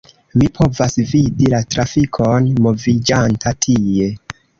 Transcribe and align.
Mi 0.41 0.45
povas 0.53 0.95
vidi 1.11 1.49
la 1.53 1.59
trafikon 1.73 2.47
moviĝanta 2.69 3.53
tie 3.67 4.09